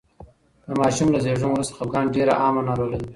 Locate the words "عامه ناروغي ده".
2.41-3.07